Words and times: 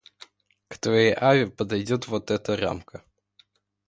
К 0.67 0.79
твоей 0.79 1.13
аве 1.13 1.45
подойдёт 1.45 2.07
вот 2.07 2.31
эта 2.31 2.57
рамка. 2.57 3.03